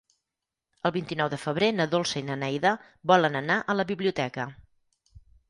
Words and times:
El 0.89 0.93
vint-i-nou 0.95 1.29
de 1.33 1.37
febrer 1.43 1.67
na 1.81 1.87
Dolça 1.91 2.17
i 2.21 2.23
na 2.31 2.39
Neida 2.45 2.73
volen 3.13 3.39
anar 3.43 3.59
a 3.61 3.77
la 3.79 3.87
biblioteca. 3.93 4.49